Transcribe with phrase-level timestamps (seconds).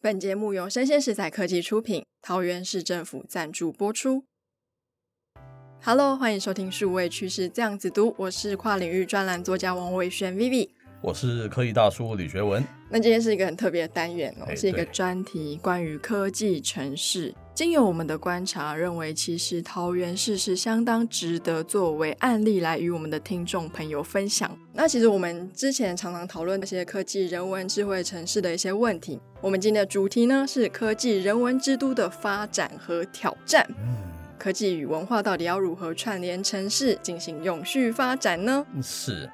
[0.00, 4.22] 本节目由生鲜食材科技出品，桃园市政府赞助播出。
[5.82, 10.68] Hello，欢迎收听数位趋势这样子读，我是跨领域专栏作家王伟轩 Vivi，
[11.02, 12.62] 我是科技大叔李学文。
[12.88, 17.34] 那今天是一个很特别的单元哦，是一个专题，关于科技城市。
[17.58, 24.56] 经由我们的观察，认为其实桃园市是相当值得作为案例来与我们的听众朋友分享。
[24.74, 29.18] 那其实我们之前常常讨论那些科技、人文、智慧城市的一些问题。
[29.40, 33.66] 我们今天的主题呢是科技人文之都的发展和挑战。
[34.38, 38.64] 科技与文化到底要如何串联城市，进行永续发展呢？
[38.80, 39.28] 是。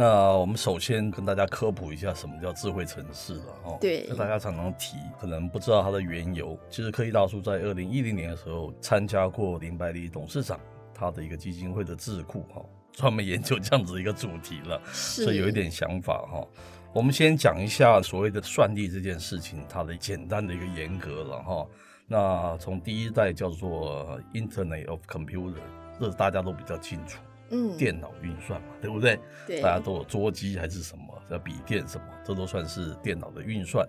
[0.00, 3.76] 那我们首先跟大家科普一下什么叫智慧城市了哦。
[3.78, 6.58] 对，大家常常提，可能不知道它的缘由。
[6.70, 10.58] 其实科技大叔在二零一零年的时候参加过林百里董事长
[10.94, 12.62] 他的一个基金会的智库哈，
[12.92, 16.48] 专门研究这样子一个主题了，所以有一点想法哈。
[16.94, 21.66] 我们先讲一下所谓的算力这件事情，它的简单的一个严格了哈。
[22.06, 25.60] 那从第一代叫做 Internet of Computer，
[26.00, 27.20] 这大家都比较清楚。
[27.50, 29.18] 嗯，电脑运算嘛，对不对？
[29.46, 33.86] 对，大家都有桌机还是什么，叫笔电什么，这都算是电脑的运算。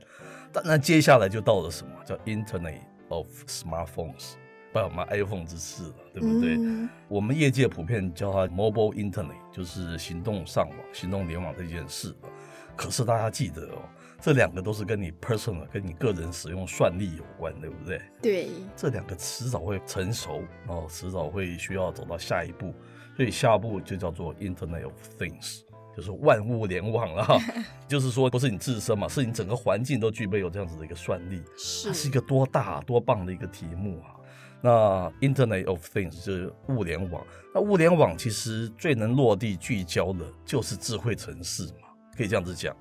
[0.51, 4.33] 当然，接下来就到了什么叫 Internet of Smartphones，
[4.73, 6.57] 不然我们 iPhone 之次了，对不对？
[6.57, 12.15] 嗯、我们业界普遍叫它 Mobile Internet，就是行动上网、行动联网这件事。
[12.75, 13.81] 可是大家记得哦，
[14.19, 18.01] 这两个都是跟你 personal、跟你个人使用算力有关，对不对？
[18.21, 22.73] 对，这两个迟早会成熟，然后迟早会需要走到下一步。
[23.15, 25.61] 所以下一步就叫做 Internet of Things，
[25.95, 27.39] 就是万物联网了哈。
[27.87, 31.41] 就是说，不是你自身嘛，是你整个环境都具备有这样子的一个算力。
[31.57, 34.15] 是，它是一个多大多棒的一个题目啊！
[34.61, 37.25] 那 Internet of Things 就是物联网。
[37.53, 42.75] 那物联网其实最能落地聚焦的就是智慧城市嘛，可以这样子讲。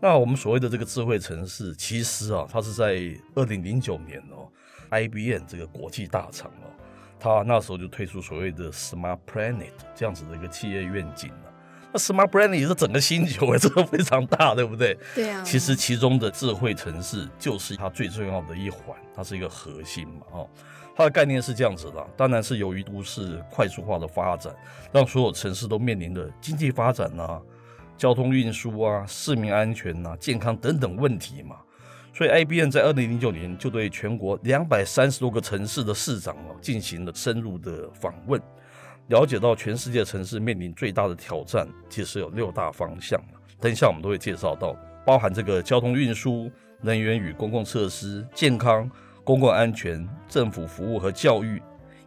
[0.00, 3.00] 那我们所谓的这个智慧城市，其实啊，它是在
[3.34, 4.48] 二零零九年哦
[4.90, 6.70] ，IBM 这个国际大厂哦。
[7.18, 11.52] 他那时候就推出所谓的 Smart Planet 这样子的一个企业愿景了。
[11.92, 14.96] 那 Smart Planet 也是整个星球，哎，这个非常大，对不对？
[15.14, 15.42] 对啊。
[15.42, 20.48] 其实其中的智慧城市就是它最重要的一环，它是一个核心嘛，哦。
[20.94, 24.54] 它的概念是这样子的，当然是由于都市快速化的发展，
[24.90, 27.38] 让所有城市都面临着经济发展啊、
[27.98, 31.56] 交通运输啊、市民安全啊、健康等等问题嘛。
[32.16, 38.40] 所以，IBM 在二零零九年就对全国两百三十多个城市的市长哦进行了深入的访问，
[39.08, 43.20] 了解到全世界城市面临最大的挑战，其实有六大方向。
[43.60, 46.50] 等一下我们都会介绍到，包含这个交通运输、
[46.80, 48.90] 能源与公共设施、健康、
[49.22, 51.60] 公共安全、政府服务和教育，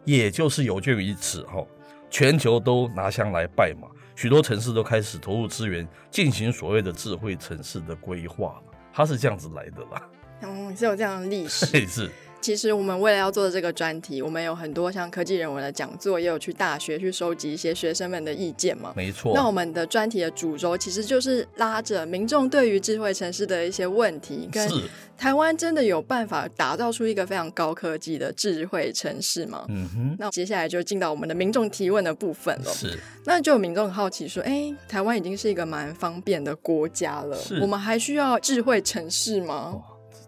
[0.04, 1.64] 也就是有鉴于此哈，
[2.10, 8.60] 全球都拿香来拜嘛，许多城市都开始投入资源进行所谓的智慧城市的规划。
[8.92, 10.02] 它是这样子来的啦，
[10.42, 12.10] 嗯，是有这样的历史， 是。
[12.40, 18.92] 其实我们为了要做这个专题，我们有很多像科技人文的讲座，也有去大学去收集一些学生们的意见嘛。
[18.96, 19.32] 没错。
[19.34, 24.68] 那我们的专题的主轴其实就是拉着民众对于智慧城市的一些问题，跟
[25.18, 29.66] 台湾真的有办法打造出一个非常高科技的智慧城市吗？
[29.68, 30.16] 嗯哼。
[30.18, 32.72] 那接下来就进到我们的民众提问的部分了。
[32.72, 32.98] 是。
[33.26, 39.74] 那就有民众很好奇说，哎，台湾已经是一个蛮方便的国家了，我们还需要智慧城市吗？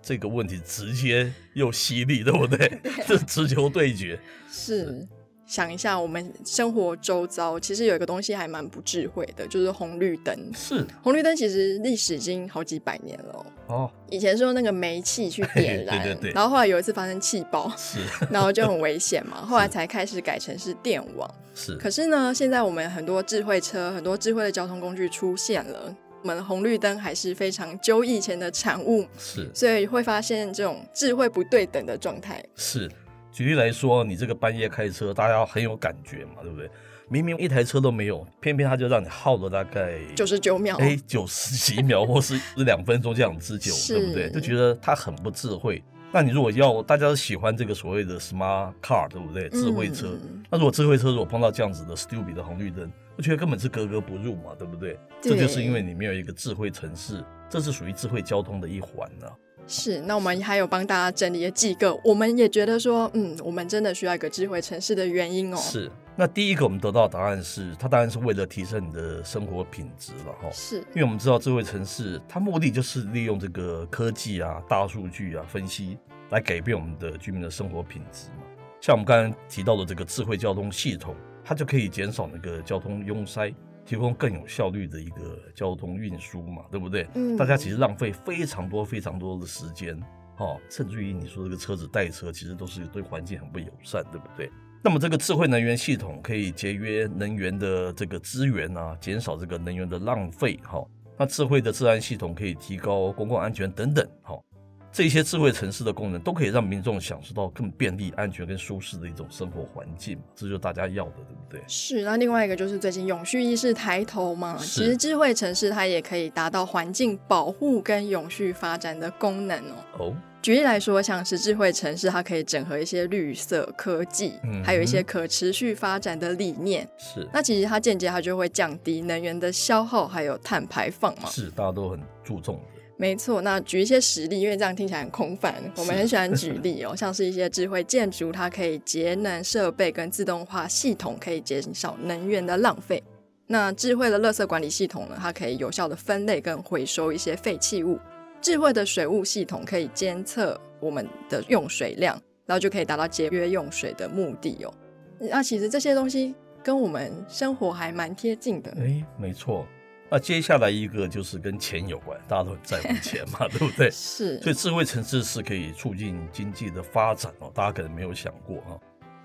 [0.02, 2.80] 哦这个问题直接又犀利，对不对？
[3.06, 4.18] 这直球对决。
[4.50, 5.06] 是，
[5.46, 10.36] 想一下，我们生活周遭其实有一个东西还蛮不智慧的，就是红绿灯。
[10.52, 13.46] 是，红绿灯其实历史已经好几百年了。
[13.68, 16.32] 哦，以前是用那个煤气去点燃， 对对对。
[16.32, 19.46] 然后后来有一次发生气爆，是， 然后就很危险嘛。
[19.46, 21.32] 后来才开始改成是电网。
[21.54, 25.94] 是，可是呢，现在我们很多智慧车、很多智慧的交通工具出现了。
[26.22, 32.42] 我们的红绿灯还是非常久以前的产物，是，所以会发现这种智慧不对等的状态。
[32.54, 32.88] 是，
[33.32, 36.70] 举例来说，你这个半夜开车，大家很有感觉嘛，对不对？
[37.08, 44.30] 明明一台车都没有，偏偏他就让你耗了大概九十九秒，哎，九十几秒或是两分钟这样之久，对不对？
[44.30, 45.82] 就觉得他很不智慧。
[46.12, 49.48] 那你如果要大家都喜欢这个所谓的 smart car，对不对？
[49.48, 54.98] 智慧车，嗯、那如果智慧车如果碰到这样子的 stupid 的红绿灯，我觉得根本是格格不入嘛，对不对？
[55.22, 59.32] 对，这就是因为你没有一个智慧城市，这是属于智慧交通的一环呢、啊。
[59.66, 65.56] 是，那我们还有帮大家整理了几个，我们也觉得说，嗯，我们真的需要一个智慧城市的原因哦。
[65.56, 70.50] 是，那第一个我们得到的答案是，它当然是为了提升你的生活品质了哈。
[70.52, 75.96] 是，因为我们知道智慧城市，它目的就是利用这个科技啊、大数据啊分析
[76.30, 78.44] 来改变我们的居民的生活品质嘛。
[78.80, 81.14] 像我们刚才提到的这个智慧交通系统，
[81.44, 83.54] 它就可以减少那个交通拥塞。
[83.84, 87.06] 提供更有效率的一个交通运输嘛，对不对？
[87.14, 90.00] 嗯，大家其实浪费非常多非常多的时间，
[90.38, 94.50] 哦，甚至于你说这个车子代车，其实都是对环境很不友善，对不对？
[94.84, 100.88] 那么这个智慧能源系统可以节约能源的这个资源啊，减少这个能源的浪费，哈、哦。
[101.18, 104.44] 那智慧的治安系统可以提高公共安全等等，哈、哦。
[104.92, 111.60] 这些智慧城市的功能都可以让民众享受到更便利、安全跟舒适的一种生活环境，这就是大家要的，对不对？
[111.66, 112.02] 是。
[112.02, 119.74] 那另外一个就是最近永续意识抬头嘛，其实智慧城市它也可以达到环境保护跟永续发展的功能哦。
[119.98, 120.16] 哦。
[120.42, 126.86] 举例来说，像是智慧城市，它可以整合一些绿色科技，嗯，还有一些可持续发展的理念。
[126.98, 127.24] 是。
[127.32, 131.28] 那其实它间接它就会降低能源的消耗，还有碳排放嘛。
[131.30, 132.60] 是，大家都很注重。
[132.96, 135.54] 没错，那举一些实例，因为这样听起来很空泛。
[135.76, 143.02] 我们很喜欢 举例哦，像是一些智慧建筑，它可以节能设备跟自动化系统，可以减少能源的浪费。
[143.46, 147.98] 那智慧的垃圾管理系统呢，它可以有效的分类跟回收一些废弃物。
[148.40, 152.14] 智慧的水务系统可以监测我们的用水量，
[152.46, 154.72] 然后就可以达到节约用水的目的哦。
[155.18, 158.70] 那其实这些东西跟我们生活还蛮贴近的。
[158.78, 159.66] 哎，没错。
[160.12, 163.90] 那接下来一个就是跟钱有关，大家都很在乎钱嘛， 对不对？
[163.90, 167.50] 是，所以智慧城市是可以促进经济的发展哦。
[167.54, 168.76] 大家可能没有想过啊，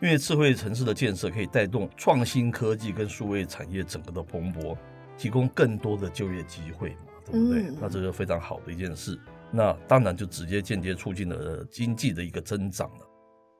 [0.01, 4.77] 因为智慧城市的建设可以带动创新科技跟数位产业整个的蓬勃，
[5.17, 7.63] 提供更多的就业机会嘛，对不对？
[7.63, 9.19] 嗯、那这是非常好的一件事。
[9.51, 13.05] 那当然就直接间接促进了经济的一个增长了。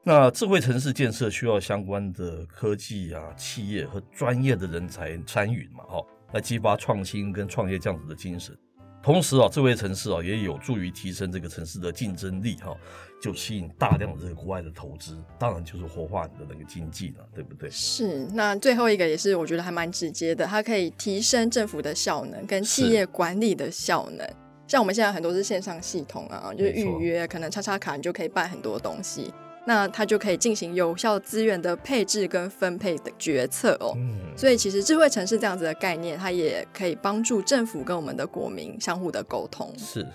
[0.01, 6.01] 那智慧城市建设需要相关的科技啊、企业和专业的人才参与嘛，哈。
[6.33, 8.55] 来激发创新跟创业这样子的精神，
[9.01, 12.75] 同时啊，智慧城市啊也有助于提升这个城市的竞争力哈，
[13.21, 17.69] 就吸引大量的这个国外的投资，当然就是活化你的那个经济了，对不对？
[17.69, 18.25] 是。
[18.33, 24.27] 那最后一个也是我觉得还蛮直接的，它可以提升政府的效能跟企业管理的效能。
[24.67, 29.33] 像我们现在很多是线上系统啊，就是预约，可能插插卡你就可以办很多东西。
[29.67, 33.91] 那它就可以进行有效资源的配置跟分配的决策哦。
[33.97, 39.69] 嗯，所以其实智慧城市这样子的概念，它也可以帮助政府跟我们的国民相互的沟通。
[39.77, 40.07] 是。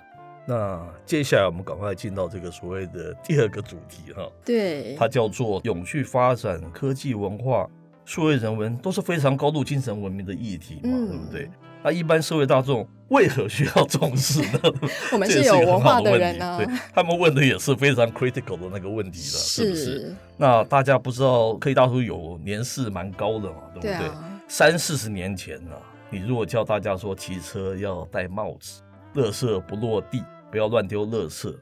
[0.47, 4.27] 那接下来我们赶快进到这个所谓的第二个主题哈。
[4.43, 4.97] 对。
[4.99, 7.69] 它叫做永续发展、科技文化、
[8.07, 11.51] 数位人文都是非常高度精神文明的议题嘛，嗯、对不对？
[11.83, 14.61] 那一般社会大众为何需要重视呢？
[15.13, 20.15] 我们是有文化的人呢、啊，对，他们问的也是非常 critical 的那个问题了，是不是？
[20.37, 23.97] 那大家不知道科技大叔有年事蛮高的嘛，对不对？
[23.97, 28.83] 对啊、三四十年前呢、啊，你如果叫大家说骑车要戴帽子，
[29.17, 31.55] 垃圾不落地，不要乱丢垃圾，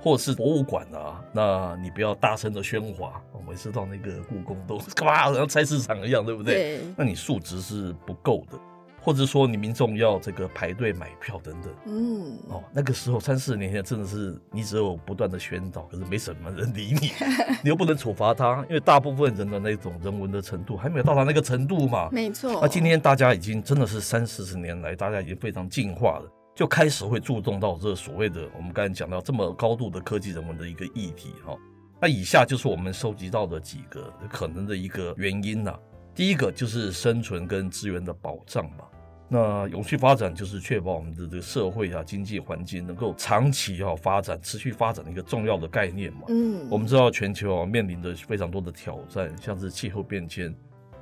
[0.00, 3.20] 或是博物馆啊，那你不要大声的喧哗。
[3.32, 6.54] 我每次到那个故宫都 干嘛，好像菜市场一样，对不对？
[6.54, 8.56] 对，那你素质是不够的。
[9.06, 17.12] 或者说你民众要这个排队买票等等，嗯，哦，那个时候三四十年前真的是你只有不断的宣导，可是没什么人理你，
[17.62, 22.08] 你又不能处罚他，因为大部分人的那种人文的程度还没有到达那个程度嘛。
[22.10, 22.58] 没错。
[22.60, 31.56] 那今天大家已经真的是三四十年来，大家已经非常进化了，就开始会注重到这所谓的我们刚才讲到这么高度的科技人文的一个议题哈。
[32.00, 35.72] 那以下就是我们收集到的几个可能的一个原因呐。
[36.12, 38.84] 第一个就是生存跟资源的保障嘛。
[39.28, 46.22] 那永续发展就是确保我们的这个社会啊、经济环境能够长期啊发展、持续发展的一个重要的概念嘛。
[46.28, 50.54] 嗯，我们知道全球啊面临着非常多的挑战，像是气候变迁，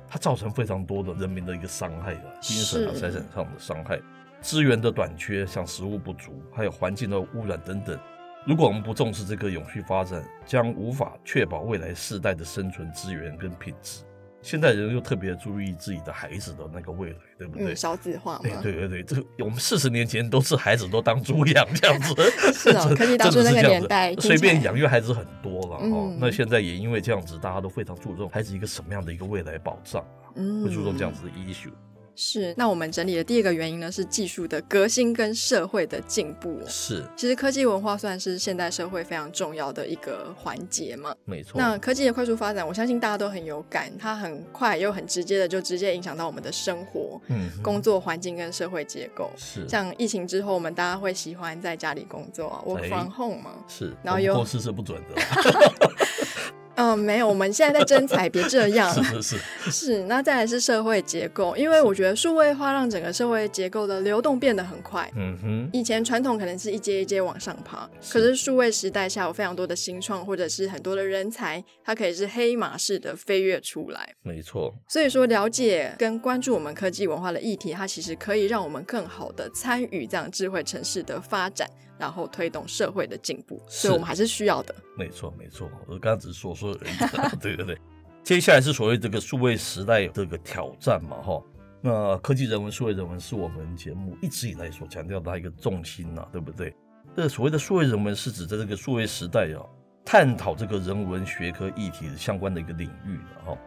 [0.07, 3.99] 它造成非常多的人民的一个伤害啊，精神啊、财产上的伤害，
[4.41, 7.99] 资源的短缺，像食物不足，还有环境的污染等等。
[8.47, 14.03] 如果我们不重视这个永续发展，将无法确保未来世代的生存资源跟品质。
[14.45, 17.73] 现在人又特别注意自己的孩子的那个未来，对不对？
[17.73, 18.61] 嗯、少子化嘛。
[18.61, 22.13] 对对对，这我们四十年前都是孩子都当猪养这样子，
[22.53, 26.15] 是啊、哦，可以当初那个年代随便养育孩子很多了、嗯、哦。
[26.19, 31.71] 那现在也因为这样子，大家都非常注重孩子一个什么样的一个未来保障，嗯，会注重这样子的 issue。
[32.15, 36.59] 是，那我们整理的第二个原因呢，是技术的革新跟社会的进步。
[36.67, 41.13] 是，其实科技文化算是现代社会非常重要的一个环节嘛。
[41.25, 41.59] 没错。
[41.59, 49.29] 那科技的快速发展，我相信大家都很有感，它很快又很直接的就直接影响到我们的生活、嗯、工作环境跟社会结构。
[49.35, 49.67] 是。
[49.67, 53.51] 像疫情之后，我们大家会喜欢在家里工作啊，work from home 嘛。
[53.67, 53.93] 是。
[54.01, 55.21] 然后有公司是不准的。
[56.75, 58.93] 嗯，没有，我们现在在征才，别这样。
[58.93, 59.71] 是是是。
[59.71, 65.09] 是，那再来是社会结构，因为我觉得数位化让整个社会结构的流动变得很快。
[65.15, 65.69] 嗯哼。
[65.73, 74.13] 以前传统可能是一阶一阶往上爬，可是数位时代下有非常多的新创，或者是很多的人才，它可以是黑马式的飞跃出来。
[74.21, 74.73] 没错。
[74.87, 81.69] 所以说，了解跟关注我们科技文化的议题，它其实可以让我们更好的参与这样智慧城市的发展。
[81.97, 84.75] 然后推动社会的进步，所以我们还是需要的。
[84.97, 87.37] 没错，没错，我刚刚只是说说而已。
[87.39, 87.77] 对对对，
[88.23, 91.41] 接下来是所谓这个数位时代这个挑战嘛，哈。
[91.81, 96.75] 那科技人文、数位人文是我们节目一直以来所强调的一个重心呐，对不对？
[97.15, 99.61] 这所谓的数位人文是指在这个数位时代啊，
[100.03, 103.57] 探讨这个人文学科议题相关的一个领域的哈。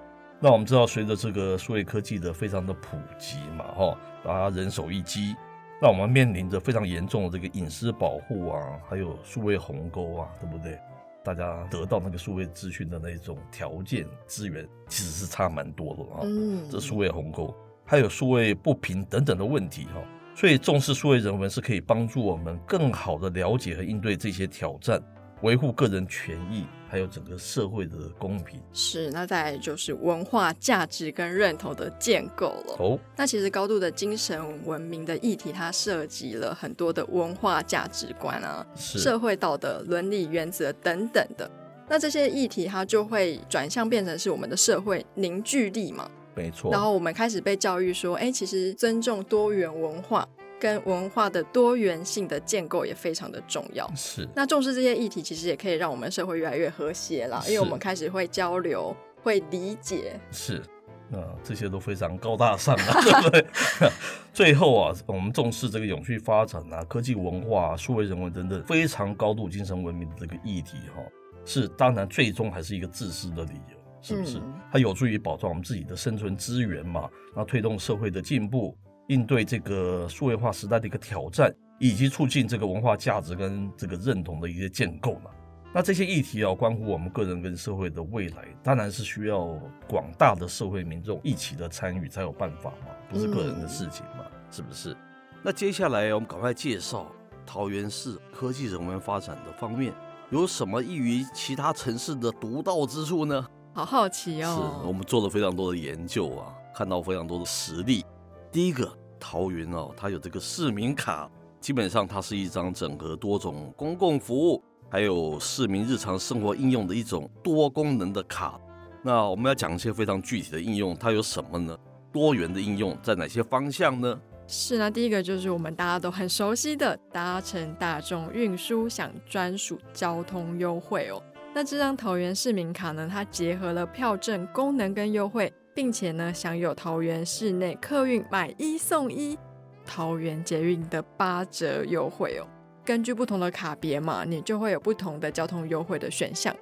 [0.40, 5.35] 那我们知道，随着这个数位科技的非常的普及嘛，哈，大家人手一机。
[5.80, 10.78] 那我们面临着非常严重的这个隐私保护啊，还有数位鸿沟啊，对不对？
[11.23, 16.20] 大家得到那个数位资讯的那种条件资源，其实是差蛮多的啊。
[16.23, 17.54] 嗯，这数位鸿沟，
[17.85, 20.02] 还有数位不平等等的问题哈。
[20.35, 25.02] 所以重视数位人文是可以帮助我们更好的了解和应对这些挑战。
[25.42, 28.61] 维护个人权益，还有整个社会的公平。
[28.73, 32.76] 是，那再来就是文化价值跟认同的建构了。
[32.78, 41.49] 哦，那其实高度的精神文明的议题，它涉及了很多的文化价值观啊，社会道德、伦理原则等等的。
[41.88, 46.11] 那这些议题，它就会转向变成是我们的社会凝聚力嘛？
[46.35, 46.71] 没错。
[46.71, 50.28] 然后我们开始被教育说，哎，其实尊重多元文化。
[50.58, 53.90] 跟文化的多元性的建构也非常的重要。
[53.94, 60.18] 是，那重视这些议题，其实也可以让我们社会越来越和谐啦，因为我们开始会交流、会理解。
[60.30, 60.62] 是，
[61.08, 63.46] 那这些都非常高大上啊， 对不对？
[64.34, 71.02] 最后啊，我们重视这个永续发展啊，科技文化、数位人文等等非常高度精神文明的这个议题哈，
[71.44, 74.38] 是当然最终还是一个自私的理由，是不是？
[74.38, 78.76] 嗯、它有助于保障我们自己的生存资源嘛，然后推动社会的进步。
[79.08, 85.30] 应对这个数位化时代的一个挑战，以及促进这个文化价值跟这个认同的一些建构嘛。
[85.74, 89.46] 那这些议题啊，关乎我们个人跟社会的未来，当然是需要
[89.86, 94.96] 广大的社会民众一起的参与才有办法嘛，不是个人的事情嘛，嗯、是不是？
[95.42, 97.06] 那接下来我们赶快介绍
[97.44, 99.92] 桃园市科技人文发展的方面
[100.30, 103.46] 有什么异于其他城市的独到之处呢？
[103.74, 108.04] 好好奇哦，是我们做了非常多的研究啊，看到非常多的实例。
[108.50, 108.90] 第一个
[109.20, 118.58] 桃园哦，它有这个市民卡，基本上它是一张整合多种公共服务，还有市民日常生活应用的一种多功能的卡。
[119.02, 121.76] 那我们要讲一些非常具体的应用，它有什么呢？
[122.10, 124.18] 多元的应用在哪些方向呢？
[124.46, 131.22] 是呢，第一个就是我们大家都很熟悉的搭乘大众运输享专属交通优惠哦。
[131.54, 135.52] 那这张桃园市民卡呢，它结合了票证功能跟优惠。
[135.78, 139.38] 并且呢，享有桃园市内客运买一送一、
[139.87, 142.42] 桃园捷运的八折优惠哦。
[142.85, 146.52] 根据不同的卡别嘛，你就会有不同的交通优惠的选项。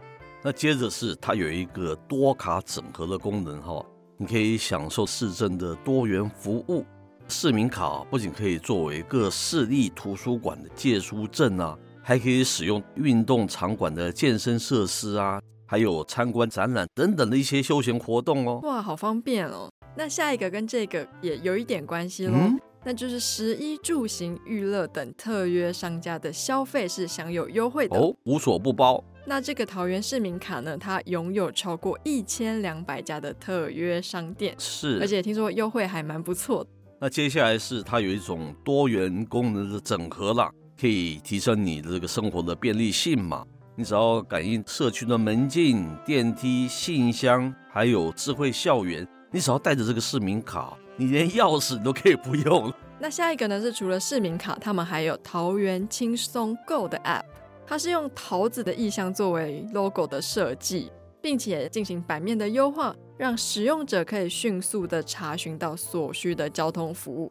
[0.42, 3.82] 那接着是它有一个多卡整合的功能哈，
[4.18, 6.84] 你可以享受市政的多元服务。
[7.26, 15.40] 市民卡不仅可以作为各市立图书馆的借书证啊，还可以使用运动场馆的健身设施啊。
[15.66, 19.68] 还有参观展览等等的一些休闲活动哦，哇，好方便哦。
[19.96, 29.02] 那下一个跟这个也有一点关系喽，嗯、那就是食衣住行娱乐等特约商家的消费是享有优惠的哦，无所不包。
[29.26, 36.70] 那这个桃园市民卡呢，它拥有超过一千两百家的特约商店，是，而且听说优惠还蛮不错的。
[37.00, 40.48] 那接下来是它有一种多元功能的整合啦，
[40.80, 43.44] 可以提升你的这个生活的便利性嘛。
[43.78, 52.72] 你只要感应社区的门禁、电梯、信箱，还有智慧校园，你只要带着这个市民卡，你连钥匙都可以不用。
[52.98, 53.60] 那下一个呢？
[53.60, 57.24] 是除了市民卡，他们还有桃园轻松购的 App，
[57.66, 60.90] 它是用桃子的意象作为 logo 的设计，
[61.20, 67.30] 并且进行版面的优化，让使用者可以迅速的查询到所需的交通服务。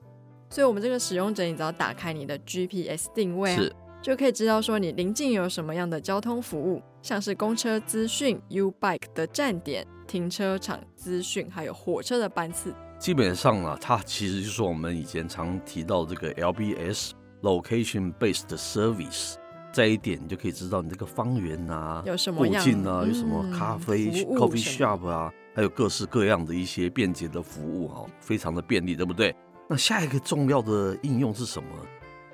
[0.51, 3.63] 所以，我们这个使用者，你只要打开你的 GPS 定位啊。
[4.05, 12.71] 是就可以知道说你临近有什么样的交通服务，像是公车资讯、U Bike 的站点、停车场资讯，还有火车的班次。
[12.99, 19.33] 基本上啊，它其实就是我们以前常提到这个 LBS Location Based Service，
[19.73, 29.35] 这一点你就可以知道你这个方圆啊，有什么附近啊，嗯、有什么咖啡 coffee shop 啊，还有各式各样的一些便捷的服务哈，非常的便利，对不对？
[29.67, 31.67] 那下一个重要的应用是什么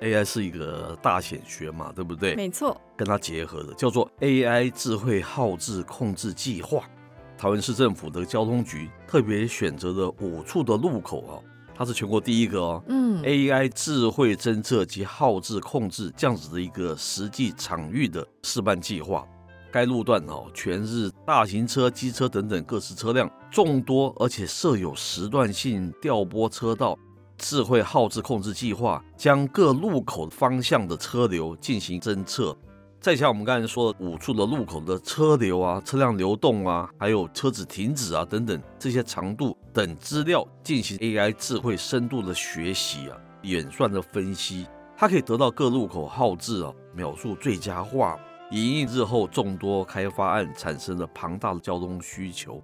[0.02, 2.34] ？AI 是一个大显学嘛，对不对？
[2.34, 6.82] 没错，跟它结合的叫做 AI 智慧号志控制计划。
[7.38, 11.34] 台湾市政府的交通局特别选择了五处的路口啊，
[11.74, 12.82] 它是全国第一个哦。
[12.88, 19.26] 嗯，AI 智慧侦测及号志控制这样子的一个实际场域的示范计划。
[19.72, 26.98] 该路段哦，全日大型车、机车等等各式车辆众多，而且设有时段性调拨车道。
[27.42, 32.56] 智慧号志控制计划将各路口方向的车流进行侦测。
[33.00, 48.16] 再像我们刚才说的五处的路口的车流啊、车辆流动啊，还有车子停止啊等等这些长度等资料进行 AI 智慧深度的学习啊、演算的分析，它可以得到各路口号志啊秒数最佳化，
[48.52, 52.62] 以应日后众多开发案产生的庞大的交通需求。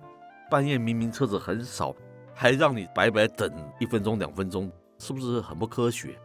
[0.49, 1.93] 半夜明明车子很少，
[2.41, 6.17] 还让你白白等一分钟、两分钟，是不是很不科学？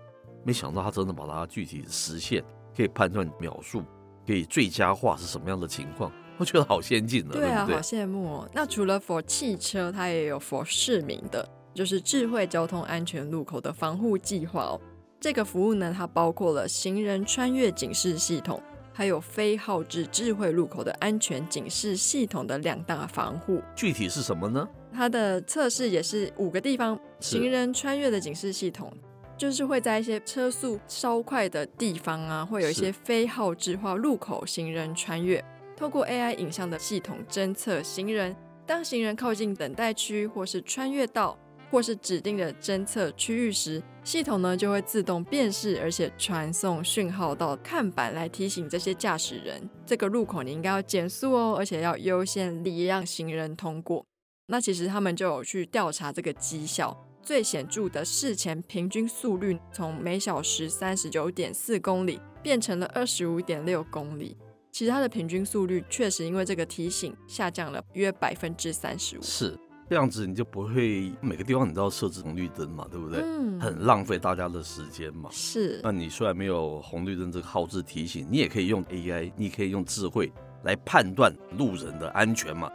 [0.44, 2.44] 没想到他真的把它具体实现，
[2.78, 3.82] 可以判断秒数。
[4.28, 6.12] 可以最佳化是什么样的情况？
[6.38, 8.50] 我觉得好先进的，对啊，对对好羡慕哦。
[8.54, 14.80] 那除了 for 汽车，它也有 for 市民的，就是智慧交通安全路口的防护计划哦。
[15.20, 18.62] 这个服务呢，它包括了行人穿越警示系统，
[18.94, 23.60] 还有非号志智慧路口的安全警示系统的两大防护。
[23.76, 24.70] 具体是什么呢？
[24.94, 28.92] 它的测试也是五个地方，行人穿越的警示系统。
[29.36, 35.44] 就是会在一些车速稍快的地方啊，会有一些非号志化路口行人穿越，
[35.76, 38.34] 透过 AI 影像的系统侦测行人，
[38.66, 41.38] 当行人靠近等待区或是穿越道
[41.72, 54.06] 或是指定的侦测区域时，系统呢就会自动辨识，而且传送讯号到看板来提醒这些驾驶人，这个路口你应该要减速哦，而且要优先礼让行人通过。
[54.48, 57.06] 那其实他们就有去调查这个绩效。
[57.22, 64.38] 最显著的事前平均速率从每小时三十九点四公里变成了二十五点六公里。
[64.74, 69.22] 其实它的平均速率确实因为这个提醒下降了约百分之三十五。
[69.22, 69.58] 是
[69.90, 73.22] 这样子，你就不会每个地方你都要设置红绿灯嘛，对不对？
[73.22, 75.30] 嗯，很浪费大家的时间嘛。
[75.32, 75.80] 是。
[75.82, 80.30] 那你虽然没有红绿灯这个号志提醒，你也可以用 AI，你可以用智慧
[80.64, 82.70] 来判断路人的安全嘛。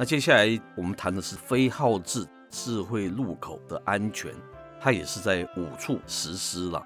[0.00, 2.26] 那接下来我们谈的是非号制。
[2.48, 4.32] 智慧路口的安全，
[4.80, 6.82] 它也是在五处实施了。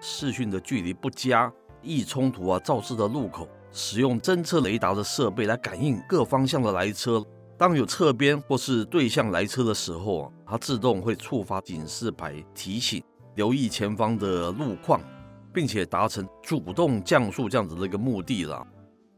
[0.00, 1.50] 视讯的距离不佳、
[1.80, 7.24] 易冲突啊、肇事的路口，使用侦测雷达的设备来感应各方向的来车。
[7.56, 13.02] 当有侧边或是对向来车的时候啊，它自动会触发警示牌提醒，
[13.36, 15.00] 留意前方的路况，
[15.50, 18.66] 并且达成主动降速这样子的一个目的了。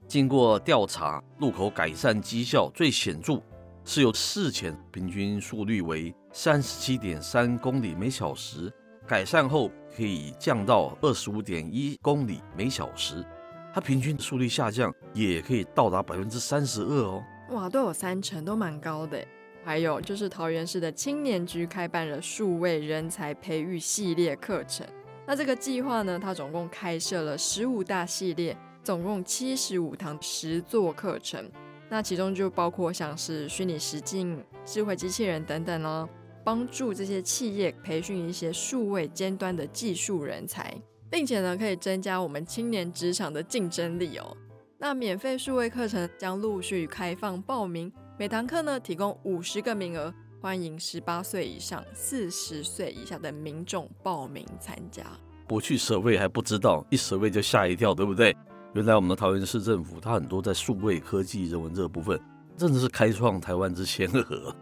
[0.08, 3.38] 经过调查，路口改善绩效最显著。
[3.84, 8.72] 是由事前平均速率为三十七点三公里每小时，
[9.06, 13.24] 改善后可以降到二十五点一公里每小时，
[13.72, 17.22] 它平均速率下降也可以到达百分之三十二哦。
[17.50, 19.22] 哇，都有三成，都蛮高的。
[19.64, 24.86] 还有就是桃园市的青年局开办了数位人才培育系列课程，
[25.26, 28.56] 那这个计划呢，它总共开设了十五大系列，
[28.88, 31.46] 总共七十五堂实作课程。
[31.90, 36.08] 那其中就包括像是虚拟实境、智慧机器人等等哦，
[36.42, 40.74] 帮助这些企业培训一些数位尖端的技术人才，
[41.10, 44.34] 并且呢，可以增加我们青年职场的竞争力哦。
[44.78, 55.04] 那免费数位课程将陆续开放报名，每堂课呢，提供五十个名额，欢迎十八岁以上、四十岁以下的民众报名参加。
[55.46, 58.34] 不去设位还不知道，一设位就吓一跳，对不对？
[58.74, 62.20] 原来我们的桃园市政府，它很多在数位科技人文这个部分，
[62.56, 64.54] 真的是开创台湾之先河。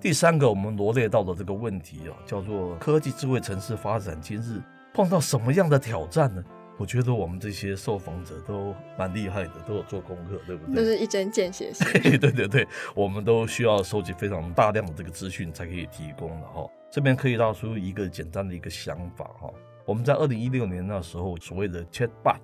[0.00, 4.62] 第三个我们罗列到的这个问题啊，叫做科技智慧城市发展今日
[4.94, 6.42] 碰到什么样的挑战呢？
[6.76, 10.76] 我觉得我们这些受访者都蛮厉害的，都有做功课，对不对？
[10.76, 11.84] 都是一针见血型。
[12.20, 16.64] 对对对，我们都需要收集非常大量的这个资讯才可以提供的哈。
[16.88, 19.50] 这边可以道出一个简单的一个想法哈。
[19.84, 22.38] 我们在二零一六年那时候所谓的 Chatbot。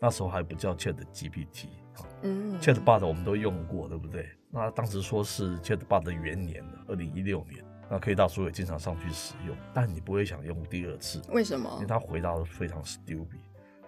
[0.00, 4.28] 那时候还不叫 Chat GPT 啊，嗯，Chatbot 我们都用过，对不对？
[4.50, 11.70] 那当时说是 Chatbot 的元年二零一六年，那 K 大叔也经常上去使用，但你不会想用第二次，为什么？
[11.76, 13.26] 因为他回答的非常 stupid，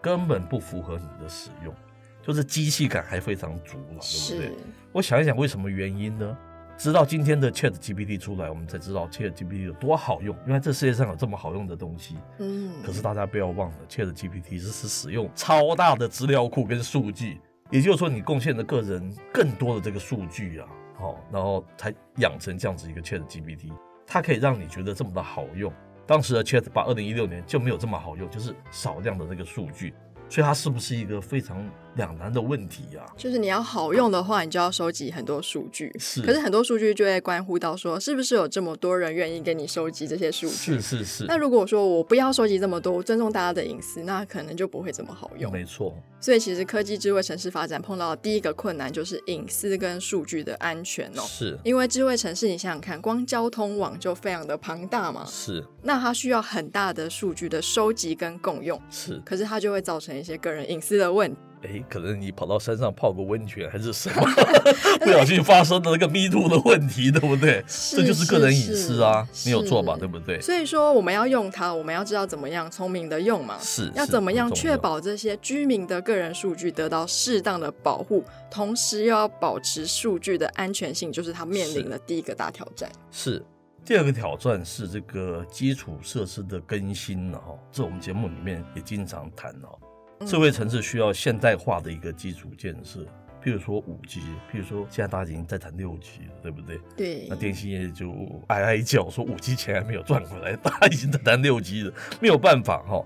[0.00, 1.74] 根本不符合你的使用，
[2.22, 4.52] 就是机器感还非常足了，对不对？
[4.92, 6.36] 我想一想，为什么原因呢？
[6.78, 10.34] 直到今天的 Chat GPT 出来，我们才知道 Chat GPT 有多好用。
[10.46, 12.16] 原来这世界上有这么好用的东西。
[12.38, 23.72] 嗯，可是大家不要忘了，Chat GPT 是是使用超大的资料库跟数据，也就是说你贡献的个人更多的这个数据啊，好，然后才养成这样子一个 Chat GPT，
[24.06, 25.72] 它可以让你觉得这么的好用。
[26.06, 29.92] 当时的 Chat 把二零一六年就没有这么好用，就是少量的那个数据。
[30.30, 33.04] 所以它是不是一个非常两难的问题呀？
[33.16, 35.94] 就是你要好用的话，你就要收集很多数据。
[35.98, 40.80] 是，可是很多数据就会关乎到说，是不是有这么多人愿意给你收集这些数据？
[40.80, 41.24] 是是是。
[41.24, 45.52] 那如果说我不要收集这么多，我尊重大家的隐私，那可能就不会这么好用。
[45.52, 45.94] 没错。
[46.20, 51.22] 所以其实科技智慧城市发展碰到的第一个困难就是隐私跟数据的安全哦。
[51.26, 51.58] 是。
[51.64, 55.24] 因为智慧城市，你想想看，光交通网就非常的庞大嘛。
[55.26, 55.64] 是。
[55.82, 58.80] 那它需要很大的数据的收集跟共用。
[58.88, 59.20] 是。
[59.24, 61.38] 可是它就会造成一些个人隐私的问题。
[61.62, 64.22] 哎，可能你跑到山上泡个温泉还是什么，
[65.04, 67.64] 不小心发生了那个 Me Too 的问题，对不对？
[67.66, 69.96] 这就是个人隐私啊，没有错吧？
[69.98, 70.40] 对不对？
[70.40, 82.90] 所以说我们要用它，我们要知道怎么样聪明的用嘛，是要怎么样确保这些居民的个人数据得到适当的保护，同时又要保持数据的安全性，就是它面临的第一个大挑战。
[83.10, 83.44] 是，是
[83.84, 89.78] 第二个挑战是这个基础设施的更新了哈，这我们节目里面也经常谈哦。
[90.26, 93.00] 智慧城市需要现代化的一个基础建设，
[93.42, 94.20] 譬如说五 G，
[94.52, 96.80] 譬如说现在大家已经在谈六 G 了，对不对？
[96.96, 97.26] 对。
[97.30, 98.12] 那电信业就
[98.48, 103.04] 哀哀叫说五 G 钱还没有赚回来，大家已经在谈六 G 了，没有办法哈。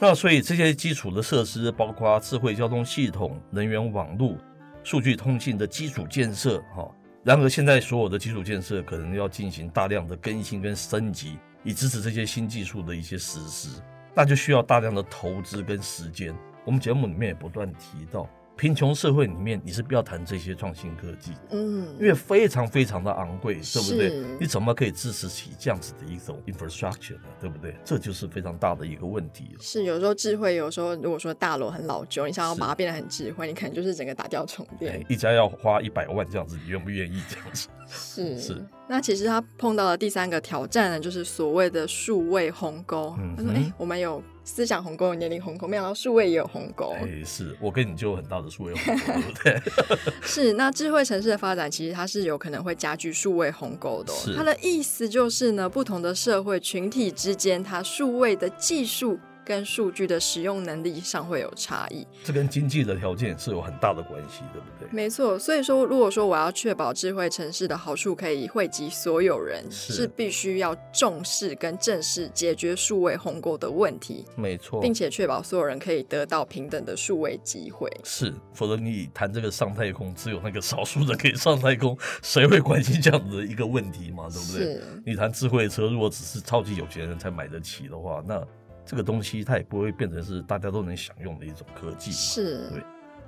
[0.00, 4.36] 那所以这些基础的设施，包括智慧交通系统、能源网络、
[4.82, 6.90] 数据通信的基础建设哈。
[7.22, 13.80] 然而现在所有的基础建设可能要进行大量的更新跟升级，以支持这些新技术的一些实施，
[14.14, 16.34] 那就需要大量的投资跟时间。
[16.64, 24.36] 我们节目里面也不断提到，贫穷社会里面你是不要谈这些创新科技，嗯，因为非常非常的昂贵，是对不对？
[24.40, 27.28] 你怎么可以支持起这样子的一种 infrastructure 呢？
[27.40, 27.74] 对不对？
[27.84, 29.56] 这就是非常大的一个问题。
[29.60, 35.04] 是有时候智慧，有时候如果说大楼很老旧，你想要把它变得很智慧，你可能就是整个打掉重练。
[35.08, 37.68] 一家要花一百万这样子，你愿不愿意这样子？
[37.88, 38.66] 是是。
[38.88, 43.16] 那其实他碰到的第三个挑战呢，就是所谓的数位鸿沟。
[43.18, 46.94] 嗯、他说：“哎、欸，我们有。”思想鸿沟、有年龄鸿沟，没想到数位也有鸿沟。
[47.00, 50.12] 哎，是我跟你就有很大的数位鸿沟，对不对？
[50.22, 50.52] 是。
[50.52, 54.16] 那智慧城市的发展，其实它是有可能会加剧数位鸿沟的、哦。
[54.36, 59.18] 它的意思就是呢，不同的社会群体之间，它数位的技术。
[59.44, 64.88] 跟数据的使用能力上会有差异，这跟经济的条件是有很大的关系，对不对？
[64.90, 77.90] 没错，所以说，如果说我要确保智慧城市的好处可以惠及所有人，是，是必须要重视跟正视解决数位鸿沟的问题，没错，并且确保所有人可以得到平等的数位机会。
[78.02, 84.28] 是，否则你谈这个上太空，只有那个少数人可以上太空，谁会关心这样子的一个问题嘛？
[84.30, 84.80] 对不对？
[85.04, 88.42] 你谈智慧车，如果只是超级有钱人才买得起的话，那
[88.84, 92.68] 这个东西它也不会变成是大家都能享用的一种科技，是。
[92.70, 92.82] 对，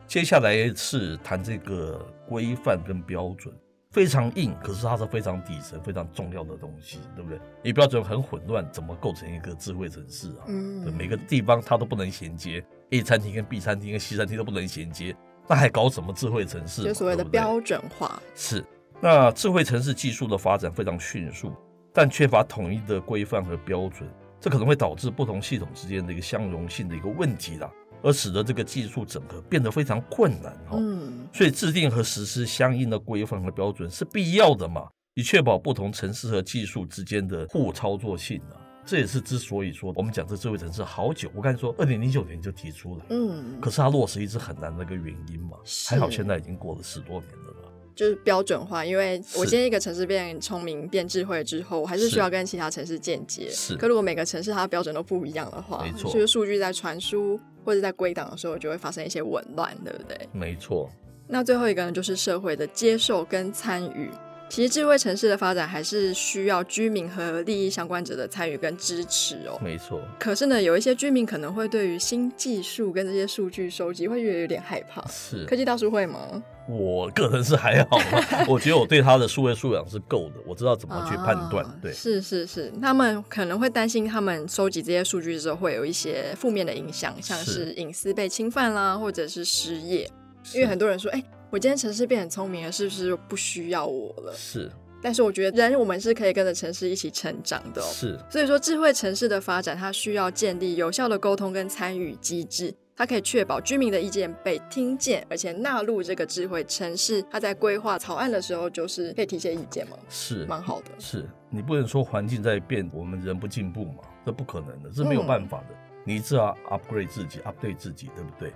[0.06, 3.54] 接下来是谈这个规范跟标准，
[3.90, 7.40] 非常硬，可是它是非常底层、非常重要的东西，对不对？
[7.62, 10.44] 你标准很混乱，怎么构成一个智慧城市啊？
[10.46, 15.16] 嗯，对，每个地方它都不能衔接，A 餐厅跟 B 餐厅跟 C 餐厅都不能衔接，
[15.48, 16.82] 那还搞什么智慧城市？
[16.82, 18.20] 就所谓的标准化。
[18.34, 18.62] 是，
[19.00, 21.50] 那智慧城市技术的发展非常迅速，
[21.94, 24.06] 但缺乏统一的规范和标准。
[24.40, 27.70] 这可能会导致不同系统之间的一个相容性的一个问题啦，
[28.02, 30.76] 而使得这个技术整合变得非常困难哈。
[30.76, 38.60] 嗯，所以制定和实施相应的规范和标准是必要的嘛，以确保不同城市和技术之间的互操作性啊。
[38.84, 45.56] 这也是之所以说我们讲这智慧城市好久，我刚才说二零零九年就提出了，嗯，可是它落实一直很难的一个原因嘛，
[45.88, 47.65] 还好现在已经过了十多年了。
[47.96, 53.48] 就是标准化，因为我今天一个城市变聪明、变智慧之后，我还是需要跟其他城市间接。
[53.50, 53.74] 是。
[53.74, 56.12] 可如果每个城市它的标准都不一样的话，没错。
[56.12, 60.28] 就是数据在传输或者在归档的时候，就会发生一些紊乱，对不对？
[60.30, 60.90] 没错。
[61.26, 64.10] 那最后一个呢，就是社会的接受跟参与。
[64.48, 69.58] 其实智慧城市的发展还是需要居民和利益相关者的参与跟支持哦。
[69.62, 70.00] 没错。
[70.18, 75.04] 可是呢，有一些居民可能会对于新技术跟这些数据收集会觉得有点害怕。
[75.08, 75.44] 是。
[75.44, 76.42] 科技大叔会吗？
[76.68, 77.98] 我个人是还好，
[78.48, 81.64] 我觉得我对他的数位素养是够的，我知道怎么去判断。
[81.82, 90.10] 对，是是是，他们可能会担心，他们收集这些数据之后会有一些负面的影响，像是隐私被侵犯啦，或者是失业。
[90.54, 91.22] 因为很多人说，哎。
[91.50, 94.32] 我今天城市变很聪明了，是不是不需要我了？
[94.34, 94.70] 是，
[95.02, 97.86] 但是我觉得人我们是可以跟着城市一起成长的哦。
[97.92, 107.22] 是，所以说智慧城市的发展，它需要建立有效的沟通跟参与机制，它可以确保居民的意见被听见，而且纳入这个智慧城市。
[107.30, 110.90] 它在规划草案的时候，就是可以提些意见吗，是蛮好的。
[110.98, 114.02] 是你不能说环境在变，我们人不进步嘛？
[114.24, 115.66] 这不可能的，这没有办法的。
[115.70, 118.52] 嗯、你只要 upgrade 自己，update 自己，对不对？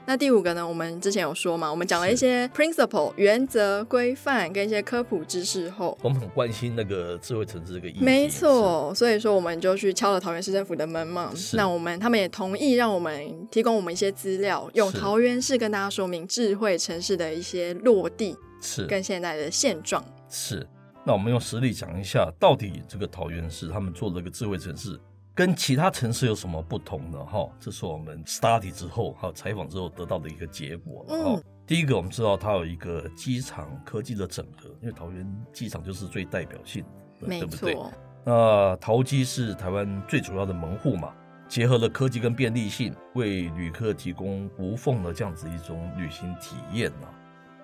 [0.00, 0.06] 好。
[0.06, 0.66] 那第五个呢？
[0.66, 8.04] 我们之前有说嘛，我们讲了一些 principle 原则、规范跟一些科普知识后，我们很关心那个智慧城市这个议题。
[8.04, 11.32] 没错，所以说我们就去敲了桃园市政府的门嘛。
[11.52, 20.04] 那我们他们也同意让我们提供我们一些资料，用桃园市跟大家说明智慧城市的一些落地是跟现在的现状。
[20.28, 20.66] 是，
[21.04, 24.98] 那我们用实例讲一下，到底这个桃园市他们做这个智慧城市。
[25.34, 27.24] 跟其他城市有什么不同呢？
[27.24, 31.06] 哈，这是我们 study 之后还有采访之后得到的一个结果。
[31.08, 36.84] 嗯，第一个我们知道它有一个机场科技的整合，因为桃园机场就是最代表性
[37.20, 37.76] 的，对不对？
[38.24, 41.14] 那桃机是台湾最主要的门户嘛，
[41.48, 47.08] 结合了科技跟便利性，为旅客提供无缝的这样子一种旅行体验啊。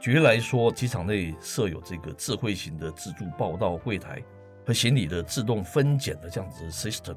[0.01, 4.23] 举例来说，机场内设有这个智慧型的自助报到柜台
[4.65, 7.17] 和行李的自动分拣的这样子 system。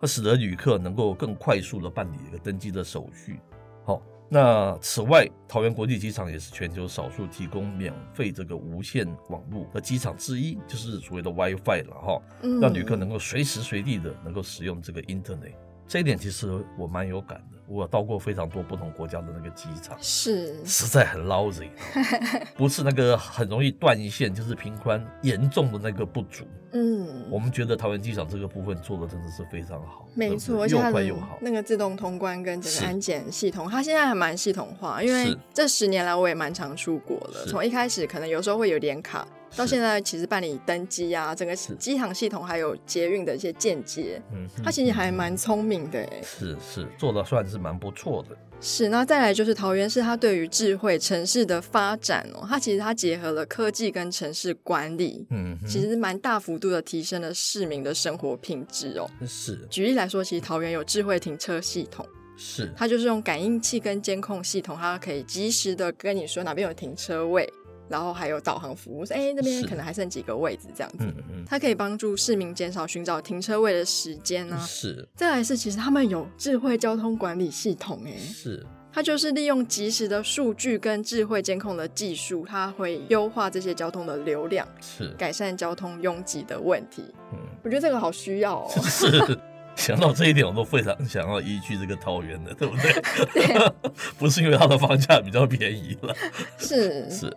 [0.00, 3.38] 它使得旅客能够更快速的办理一个登机的手续。
[3.84, 12.22] 好，那此外，桃园国际机场也是全球少数提供免费这个无线网络的机场之一，就是所谓的 WiFi 了哈，
[12.62, 15.54] 让旅客能够随时随地的能够使用这个 Internet。
[15.86, 17.59] 这一点其实我蛮有感的。
[17.70, 21.68] 我到过非常多不同国家的那个机场，是实在很 lousy，
[22.56, 26.44] 不是那个很容易断线，就是频宽严重的那个不足。
[26.72, 31.38] 嗯，我们觉得桃园机场这个部分做的真的是非常好，没错，又快又好。
[31.40, 39.24] 那个自动通关跟整个安检系统，它现在还蛮系统化，因为这十年来我也蛮常出国了，从一开始可能有时候会有点卡。
[39.56, 48.36] 到现在，其实办理登机啊，整个机场系统还有捷运的一些间接，嗯，他其实还蛮聪明的，哎，是是，做的算是蛮不错的。
[48.62, 59.10] 是，那再来就是桃园市，它对于智慧城市的发展哦，它其实它结合了科技跟城市管理，嗯，其实蛮大幅度的提升了市民的生活品质哦。
[59.26, 67.50] 是，举例来说，其实桃园有智慧停车系统，是，它就是用感应器跟监控系统，它可以及时的跟你说哪边有停车位。
[67.90, 74.64] 然后还有导航服务，说哎，那边可能还剩几个位置这样子，嗯嗯，它可以帮助市民减少寻找停车位的时间呢、啊。
[74.64, 87.02] 是，再来是其实他们有智慧交通管理系统，哎，是，它就是利用即时的数据跟智慧监控的技术，它会优化这些交通的流量，是，改善交通拥挤的问题。
[87.32, 88.70] 嗯，我觉得这个好需要哦。
[88.84, 89.38] 是，
[89.74, 92.92] 想到这一点，我都非常想要移居这个桃园的，对不对？
[93.34, 93.72] 对，
[94.16, 96.14] 不是因为它的房价比较便宜了，
[96.56, 97.36] 是是。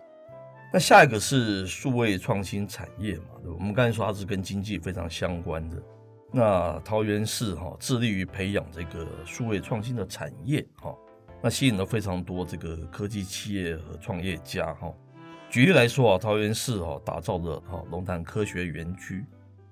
[0.74, 3.26] 那下一个是数位创新产业嘛？
[3.40, 5.80] 对，我们刚才说它是跟经济非常相关的。
[6.32, 10.92] 那桃园市哈致力于培养这个数位创新的产业哈，
[11.40, 14.92] 那吸引了非常多这个科技企业和创业家哈。
[15.48, 19.24] 举例来说啊，桃园市哈打造了哈龙潭科学园区，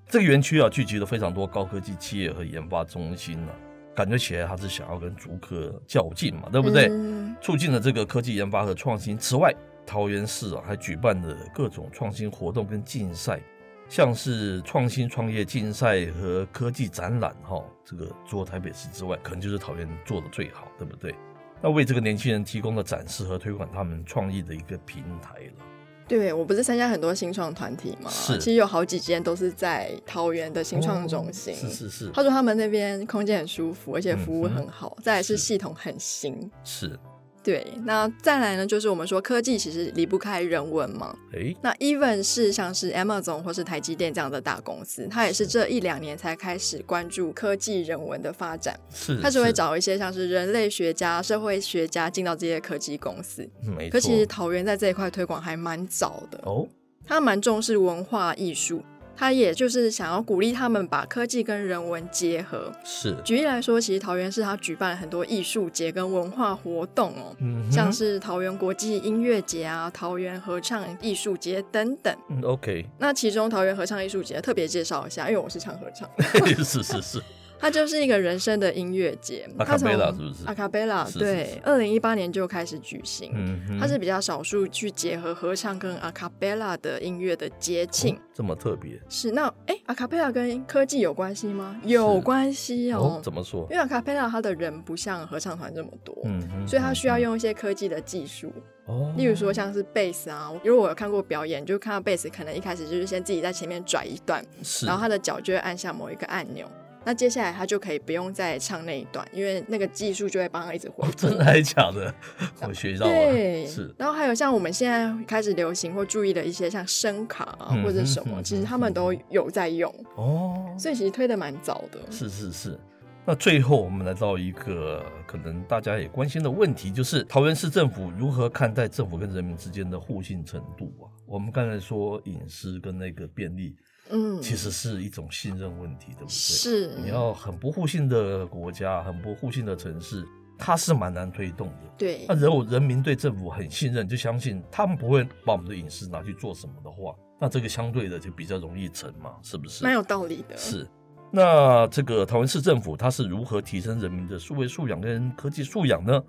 [0.06, 3.50] 这个园区啊聚集了非常多高科技企业和研发中心啊，
[3.92, 6.86] 感觉起来它是想要跟竹科较劲嘛，对不对？
[6.90, 9.18] 嗯、促进了这个科技研发和创新。
[9.18, 9.52] 此外，
[9.86, 13.40] 桃园市啊，还举办了各种创新活动跟竞赛，
[13.88, 17.62] 像是创新创业竞赛和科技展览哈。
[17.84, 21.14] 这个除了台北市之外，可能就是桃园做的最好，对不对？
[21.60, 25.64] 那为这个年轻人提供了展示和推广他们创意的一个平台了。
[26.08, 28.10] 对，我不是参加很多新创团体嘛？
[28.10, 31.54] 是，其实有好几间都是在桃园的新创中心。
[31.54, 32.10] 哦、是是是。
[32.12, 36.50] 他说他们那边空间很舒服，而且服务很好，嗯、再来是系统很新。
[36.64, 36.98] 是。
[37.42, 41.16] 对，那再来呢，就是我们说科技其实离不开人文嘛。
[41.32, 48.78] 诶，那 even 是像是 Amazon 或是台积电这样的大公司，它也是这一两年才开始关注科技人文的发展。
[48.94, 53.48] 是，它只会找一些像是人类学家、社会学家进到这些科技公司。
[53.76, 53.92] 没错。
[53.92, 56.68] 可其实桃园在这一块推广还蛮早的哦，
[57.04, 58.82] 它蛮重视文化艺术。
[59.22, 62.72] 他也就是想要鼓励他们把科技跟人文结合。
[62.82, 72.12] 是，举例来说，其实桃园市他举办了很多艺术节跟文化活动哦，嗯、像是桃园国际音乐节啊、桃园合唱艺术节等等。
[72.30, 72.84] 嗯，OK。
[72.98, 76.10] 那其中桃园合唱艺术节特别介绍一下，因为我是唱合唱。
[76.64, 77.22] 是是是。
[77.62, 80.44] 它就是一个人生的音乐节，阿卡贝拉是不是？
[80.46, 83.30] 阿卡贝拉对，二零一八年就开始举行。
[83.36, 88.18] 嗯，它是比较少数去结合合唱跟阿卡贝拉的音乐的节庆。
[88.34, 89.00] 这么特别？
[89.08, 91.80] 是那哎，阿卡贝拉跟科技有关系吗？
[91.84, 93.20] 有关系哦。
[93.22, 93.60] 怎么说？
[93.70, 98.52] 因为阿卡贝拉它的人不像合唱团这么多，嗯，所以它需要用一些科技的技术。
[98.86, 99.14] 哦。
[99.16, 106.68] 例如说像是贝斯啊，如果我有看过表演，就看到贝斯可能一开始就是先自己在前面拽一段，是，然后他的脚就会按下某一个按钮。
[107.04, 111.10] 那接下来他就可以不用再唱那一段，因为那个技术就会帮他一直回、哦。
[111.16, 112.14] 真的还是假的？
[112.66, 113.12] 我学到了。
[113.12, 113.92] 对，是。
[113.98, 120.74] 然后还有像我们现在开始流行或注意的一些像声卡啊或者什么、嗯，其实他们都有在用哦。
[120.78, 122.00] 所以其实推的蛮早的。
[122.10, 122.78] 是是是。
[123.24, 131.06] 那最后我们来到一个可能大家也关心的问题，就是桃园市政府如何看待政府跟人民之间的互信程度啊？
[131.24, 133.76] 我们刚才说隐私跟那个便利，
[134.12, 136.28] 嗯，其实是一种信任问题，对不对？
[136.28, 136.94] 是。
[137.02, 140.22] 你要很不互信的国家，很不互信的城市，
[140.58, 141.74] 它是蛮难推动的。
[141.96, 142.26] 对。
[142.28, 149.82] 那如果人民对政府很信任，就相信他们不会把我们的隐私拿去做什么的话，那这个相对的就比较容易成嘛，是不是？
[149.82, 150.56] 蛮有道理的。
[150.56, 150.86] 是。
[151.34, 156.22] 那这个台湾市政府它是如何提升人民的数位素养跟科技素养呢？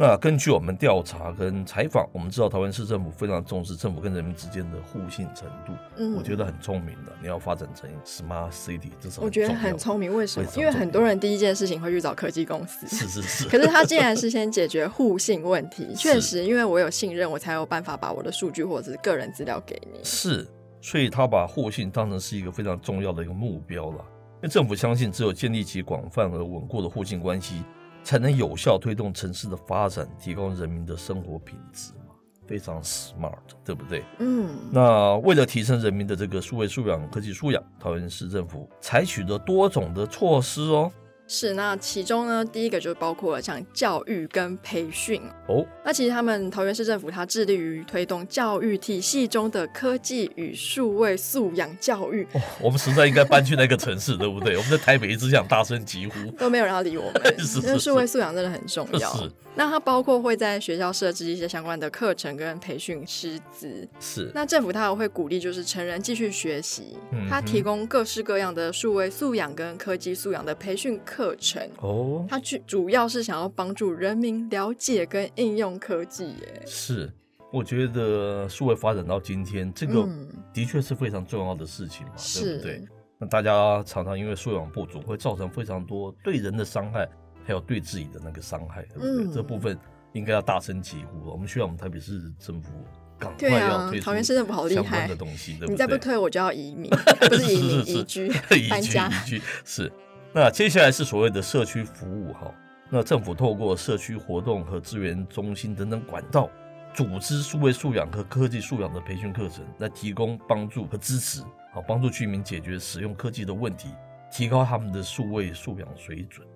[0.00, 5.74] 那根据我们调查跟采访，我们知道台湾市政府非常重视政府跟人民之间的互信程度。
[5.98, 7.12] 嗯，我觉得很聪明的。
[7.20, 10.16] 你要发展成 Smart City，这是我觉得很聪明。
[10.16, 10.50] 为什么？
[10.56, 12.86] 因为很多人第一件事情会去找科技公司。
[12.88, 13.46] 是是是。
[13.46, 15.94] 可是他竟然是先解决互信问题。
[15.94, 20.00] 确实，因为我有信任，我才有办法把我的数据或者是个人资料给你。
[20.02, 20.48] 是，
[20.80, 23.98] 所以他把互信当成是一个非常重要的一个目标了。
[24.36, 27.62] 因为政府相信，只有建立起广泛而稳固的互信关系，
[28.10, 32.12] 才能有效推动城市的发展，提高人民的生活品质嘛，
[32.44, 34.02] 非常 smart，对不对？
[34.18, 34.48] 嗯。
[34.72, 40.90] 那为了提升人民的这个数位素养、科技素养，桃园市政府采取了多种的措施哦。
[41.32, 45.64] 是，那其中呢，第一个就包括了像教育跟培训哦。
[45.84, 52.26] 那其实他们桃园市政府，它致力于推动教育体系中的科技与数位素养教育。
[52.32, 54.56] 哦，我们实在应该搬去那个城市，对不对？
[54.56, 57.22] 我们在台北一直想大声疾呼，都没有人要理我们。
[57.62, 59.14] 因为数位素养真的很重要。
[59.14, 59.30] 是。
[59.54, 63.86] 那它包括会在学校设置一些相关的课程跟培训师资。
[64.00, 64.32] 是。
[64.34, 66.96] 那政府它也会鼓励就是成人继续学习，
[67.28, 71.19] 它提供各式各样的数位素养跟科技素养的培训课。
[71.20, 76.62] 课程哦，它主主要是想要帮助人民了解跟应用科技耶。
[76.64, 77.12] 是，
[77.52, 80.08] 我觉得数位发展到今天，这个
[80.50, 82.88] 的确是非常重要的事情嘛，嗯、对不对？
[83.18, 87.06] 那大家常常因为素养不足，会造成非常多对人的伤害，
[87.44, 89.26] 还有对自己的那个伤害，对不对？
[89.26, 89.78] 嗯、这部分
[90.14, 91.30] 应该要大声疾呼。
[91.30, 92.70] 我们需要我们台北市政府
[93.18, 95.72] 赶快要推出相关的东西，对不对？
[95.72, 96.88] 你再不推，我就要移民，
[97.28, 98.32] 不是移民， 移居，
[98.70, 99.92] 搬家，移居是。
[100.32, 102.54] 那接下来是所谓的社区服务哈，
[102.88, 106.48] 那政府透过社区活动和资源中心等等管道，
[106.94, 113.88] 组织数位素养和科技素养的培训课程，来提供帮助和支持，好帮助居民解决使用科技的问题，
[114.30, 116.46] 提高他们的数位素养水准。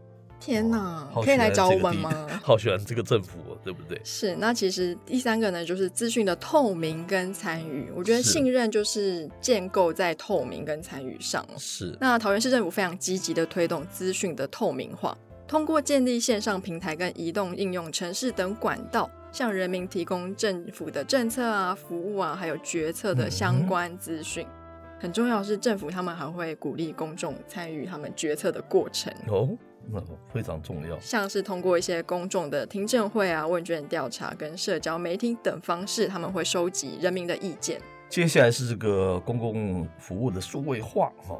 [0.44, 2.12] 天哪，可以来找我们吗？
[2.44, 3.98] 好喜欢这个政府，对不对？
[4.04, 4.36] 是。
[4.36, 7.90] 那其实第三个呢，就是资讯的透明跟参与。
[7.96, 11.42] 我觉得信任就是建构在透明跟参与上。
[11.56, 11.96] 是。
[11.98, 15.16] 那桃园市政府非常积极的推动资讯的透明化，
[15.48, 24.44] 通过建立线上平台跟移动应用城市等管道，向人民提供政府的政策啊、服务啊，还有决策的相关资讯。
[24.46, 25.00] 嗯。
[25.00, 29.10] 很重要的是，政府他们还会鼓励公众参与他们决策的过程。
[29.28, 29.56] 哦。
[29.90, 37.80] 那非常重要，像是通过一些公众的听证会啊、问卷调查跟社交媒体等方式，他们会收集人民的意见。
[38.08, 41.38] 接下来是这个公共服务的数位化哈，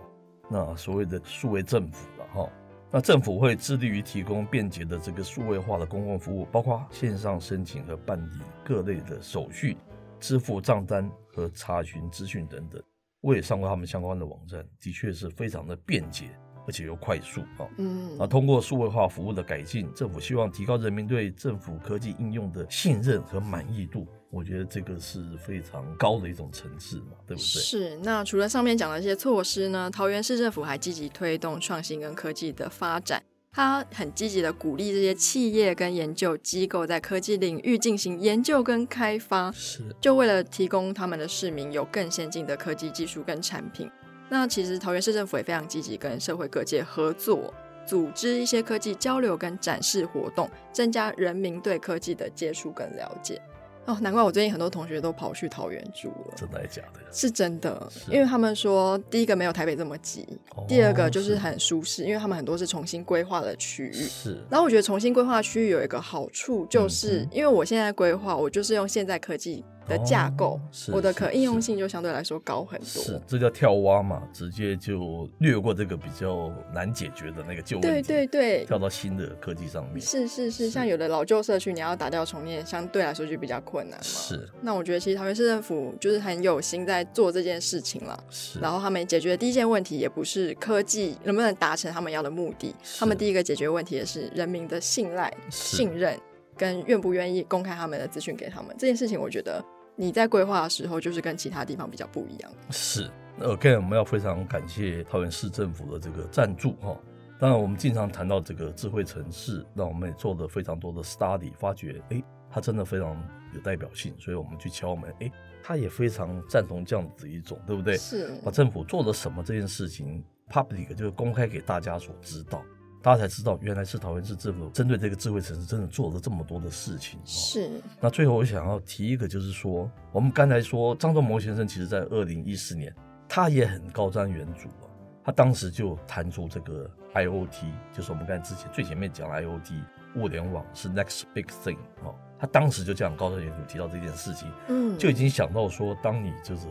[0.51, 2.51] 那所谓的数位政府了哈，
[2.91, 9.77] 那政府会致力于提供便捷的这个数位化的公共服务，包括线上申请和办理各类的手续、
[10.19, 12.83] 支付账单和查询资讯等等。
[13.21, 16.31] 我也上过他们相关的网站，的确是非常的便捷。
[16.67, 17.69] 而且又快速啊！
[17.79, 24.07] 嗯，啊，通过数位化服务的改进，政府希望提高人民对政府科技应用的信任和满意度。
[24.31, 27.45] 我觉得这个是非常高的一种层次嘛，对不对？
[27.45, 27.97] 是。
[27.99, 33.23] 那除了上面讲的一些措施呢，桃园市政府还积极推动创新跟科技的发展。
[33.53, 39.85] 它很积极的鼓励这些企业跟研究机构在科技领域进行研究跟开发，是。
[40.01, 43.89] 就为了提供他们的市民有更先进的科技技术跟产品。
[44.29, 47.53] 那其实桃园市政府也非常积极跟社会各界合作，
[47.87, 53.41] 组织一些科技交流跟展示活动，增加人民对科技的接触跟了解。
[53.87, 56.35] 哦，难怪我最近很多同学都跑去桃园住了。
[56.35, 57.01] 真的还是假的？
[57.13, 63.93] 是真的，因为他们说，第一个没有台北这么挤，哦，第二个就是很舒适，因为他们很多是重新规划的区域。
[63.93, 64.43] 是。
[64.49, 70.61] 然后我觉得重新规划区域有一个好处，就是因为我现在规划，我就是用现在科技的架构，
[70.93, 72.87] 我的可应用性就相对来说高很多。
[72.87, 80.01] 是，这叫跳蛙嘛，直接就略过这个比较难解决的那个旧问题，对对对，跳到新的科技上面。
[80.01, 84.05] 是是是，是像有的老旧社区，你要打掉重建，相对来说就比较困难嘛。
[84.05, 84.49] 是。
[84.63, 88.19] 那我觉得其实桃园市政府就是很有心在做这件事情了。
[88.31, 88.59] 是。
[88.61, 96.19] 然后他们解决的第一件问题也不是科技能不能达成他们要的目的，他们第一个解决问题也是人民的信赖、信任
[96.57, 98.75] 跟愿不愿意公开他们的资讯给他们。
[98.79, 99.65] 这件事情，我觉得。
[99.97, 102.53] 你在规划的时候，就是跟其他地方比较不一样。
[102.71, 107.01] 是，again，我们要非常感谢桃园市政府的这个赞助哈。
[107.39, 113.17] 当然，我们经常谈到这个智慧城市，那我们也做了非常多的 study，发觉，哎，它真的非常
[113.55, 115.31] 有代表性，所以我们去敲门，哎，
[115.63, 117.97] 他也非常赞同这样子一种，对不对？
[117.97, 122.65] 是，把政府做了什么这件事情，public 就是公开给大家所知道。
[123.05, 127.21] 大家才知道，原来是桃园市政府针对这个智慧城市真的做了这么多的事情。
[127.27, 127.71] 是。
[128.01, 132.91] 那最后我想要提一个，就是说，我们刚才说张忠谋先生，其实在二零一四年，
[133.29, 134.89] 他也很高瞻远瞩啊。
[135.23, 139.75] 他当时就谈出这个 IoT，就是我们刚才之前最前面讲的 IoT，
[140.17, 142.15] 物联网是 next big thing 哦。
[142.37, 146.67] 他当时就这样高瞻远瞩提到这件事情，嗯，就已经想到说，当你就是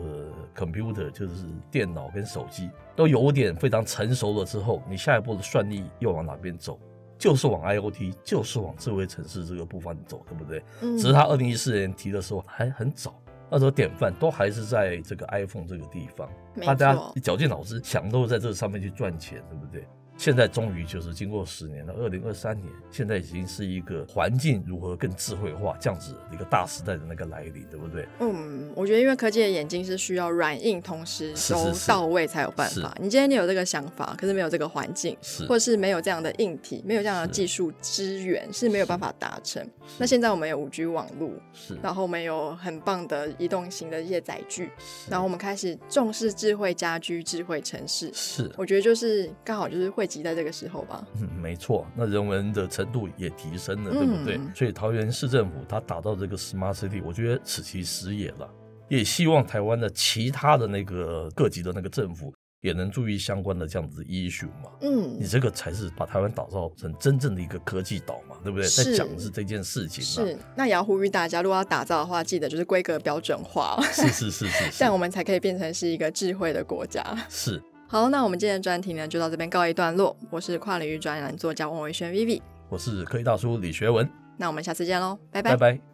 [0.54, 6.78] computer，就是电脑跟手机都有点非常成熟了之后，你下一步的算力又往哪边走？
[7.18, 10.62] 就是往 IoT，就是往智慧城市这个部分走，对不对？
[10.82, 13.14] 嗯，只是他二零一四年提的时候还很早，
[13.50, 16.28] 那时候典范都还是在这个 iPhone 这个地方，
[16.64, 19.88] 大家绞尽脑汁想都在这上面去赚钱，对不对？
[20.16, 28.06] 现在终于就是经过十年了，二零二三年，现在已经是一个环境如何更智慧化这样子一个大时代的那个来临，对不对？
[28.20, 32.74] 嗯，我觉得因为科技的眼睛是需要软硬同时都到位才有办法。
[32.74, 39.68] 是是是，你今天你有这个想法，可是没有这个环境，是或者是没有这样的硬体，没有这样的技术资源，是，是没有办法达成。
[39.98, 44.70] 那现在我们有五 G 网络，是，然后我们有很棒的移动型的一些载具，
[45.10, 48.10] 然后我们开始重视智慧家居、智慧城市。
[48.14, 50.03] 是，我觉得就是刚好就是会。
[50.06, 54.36] 挤在这个时候吧，嗯，没错，那人文的程度也提升了，对不对？
[54.36, 58.48] 嗯、所以桃园市政府他打造这个 Smart City，我觉得此其时也了，
[58.88, 64.70] 也希望台湾的其他的那个各级的那个政府也能注意相关的这样子 issue 嘛。
[64.80, 68.66] 嗯，你这个才是把台湾打造成真正的一个科技岛嘛，对不对？
[68.66, 70.02] 在讲的是这件事情。
[70.02, 77.02] 是，那也要呼吁大家，如果要打造的话，记得就是规格标准化，是是是是，是， 这样我们才可以变成是一个智慧的国家。
[77.28, 77.62] 是。
[77.86, 80.16] 好，那我们今天的专题呢，就到这边告一段落。
[80.30, 84.08] 我是跨领域专栏作家王维轩 Vivi，我是科技大叔李学文。
[84.36, 85.56] 那我们下次见喽，拜拜。
[85.56, 85.93] 拜拜。